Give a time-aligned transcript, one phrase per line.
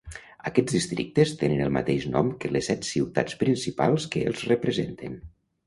[0.49, 5.25] Aquests districtes tenen el mateix nom que les set ciutats principals que els representen.